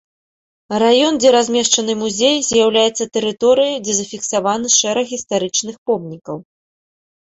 [0.83, 6.37] Раён, дзе размешчаны музей з'яўляецца тэрыторыяй, дзе зафіксаваны шэраг гістарычных помнікаў.